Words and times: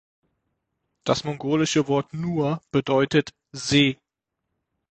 Das 1.03 1.25
mongolische 1.25 1.87
Wort 1.87 2.11
"nuur" 2.11 2.59
bedeutet 2.71 3.35
„See“. 3.51 3.99